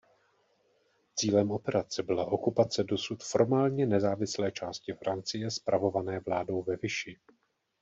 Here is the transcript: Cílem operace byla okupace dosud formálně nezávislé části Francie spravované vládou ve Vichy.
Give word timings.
Cílem 1.15 1.51
operace 1.51 2.03
byla 2.03 2.25
okupace 2.25 2.83
dosud 2.83 3.23
formálně 3.23 3.85
nezávislé 3.85 4.51
části 4.51 4.93
Francie 4.93 5.51
spravované 5.51 6.19
vládou 6.19 6.63
ve 6.63 6.75
Vichy. 6.75 7.19